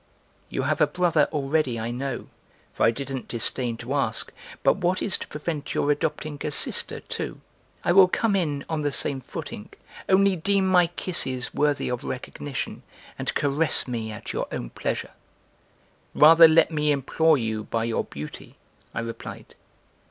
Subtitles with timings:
[0.49, 2.25] "You have a brother already, I know,
[2.73, 4.31] for I didn't disdain to ask,
[4.63, 7.39] but what is to prevent your adopting a sister, too?
[7.83, 9.69] I will come in on the same footing
[10.09, 12.81] only deem my kisses worthy of recognition
[13.19, 15.11] and caress me at your own pleasure!"
[16.15, 18.55] "Rather let me implore you by your beauty,"
[18.95, 19.53] I replied.